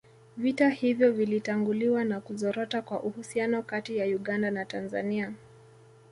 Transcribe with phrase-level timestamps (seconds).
[0.37, 5.33] Vita hivyo vilitanguliwa na kuzorota kwa uhusiano kati ya Uganda na Tanzania